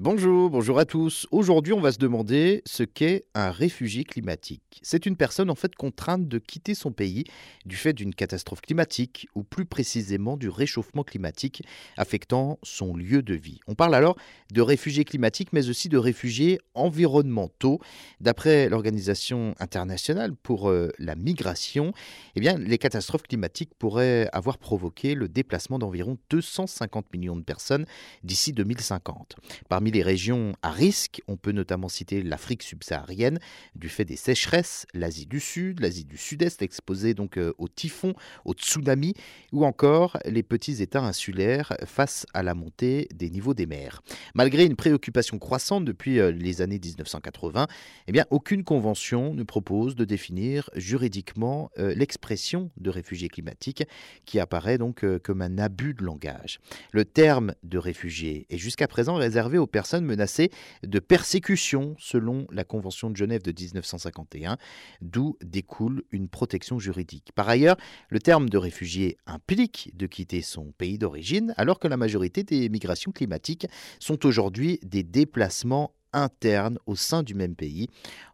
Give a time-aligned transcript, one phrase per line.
[0.00, 1.26] Bonjour, bonjour à tous.
[1.32, 4.78] Aujourd'hui, on va se demander ce qu'est un réfugié climatique.
[4.84, 7.24] C'est une personne en fait contrainte de quitter son pays
[7.66, 11.64] du fait d'une catastrophe climatique ou plus précisément du réchauffement climatique
[11.96, 13.58] affectant son lieu de vie.
[13.66, 14.14] On parle alors
[14.52, 17.80] de réfugiés climatiques mais aussi de réfugiés environnementaux.
[18.20, 21.92] D'après l'Organisation internationale pour euh, la migration,
[22.36, 27.84] eh bien, les catastrophes climatiques pourraient avoir provoqué le déplacement d'environ 250 millions de personnes
[28.22, 29.34] d'ici 2050.
[29.68, 33.38] Parmi les régions à risque, on peut notamment citer l'Afrique subsaharienne,
[33.74, 38.14] du fait des sécheresses, l'Asie du Sud, l'Asie du Sud-Est exposée donc euh, aux typhons,
[38.44, 39.14] aux tsunamis,
[39.52, 44.02] ou encore les petits États insulaires face à la montée des niveaux des mers.
[44.34, 47.66] Malgré une préoccupation croissante depuis euh, les années 1980,
[48.06, 53.84] eh bien, aucune convention ne propose de définir juridiquement euh, l'expression de réfugié climatique,
[54.24, 56.60] qui apparaît donc comme un abus de langage.
[56.92, 60.50] Le terme de réfugié est jusqu'à présent réservé aux personnes menacées
[60.82, 64.58] de persécution selon la Convention de Genève de 1951,
[65.00, 67.32] d'où découle une protection juridique.
[67.34, 67.76] Par ailleurs,
[68.08, 72.68] le terme de réfugié implique de quitter son pays d'origine, alors que la majorité des
[72.68, 73.66] migrations climatiques
[74.00, 77.88] sont aujourd'hui des déplacements internes au sein du même pays.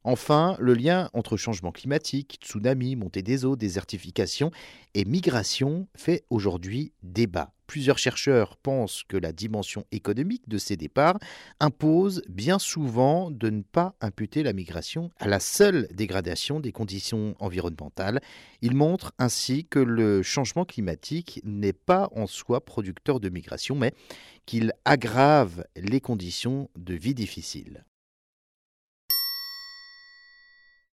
[0.05, 4.51] Enfin, le lien entre changement climatique, tsunami, montée des eaux, désertification
[4.95, 7.53] et migration fait aujourd'hui débat.
[7.67, 11.19] Plusieurs chercheurs pensent que la dimension économique de ces départs
[11.61, 17.35] impose bien souvent de ne pas imputer la migration à la seule dégradation des conditions
[17.39, 18.21] environnementales.
[18.61, 23.95] Ils montrent ainsi que le changement climatique n'est pas en soi producteur de migration, mais
[24.47, 27.85] qu'il aggrave les conditions de vie difficiles.